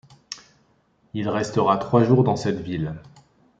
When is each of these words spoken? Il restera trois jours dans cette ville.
Il 1.13 1.29
restera 1.29 1.77
trois 1.77 2.03
jours 2.03 2.23
dans 2.23 2.35
cette 2.35 2.59
ville. 2.59 2.95